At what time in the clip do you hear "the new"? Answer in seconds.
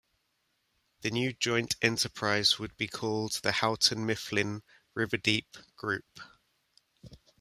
1.01-1.31